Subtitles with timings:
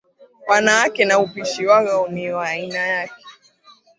[0.47, 3.23] Wanawake na upishi wao ni wa aina yake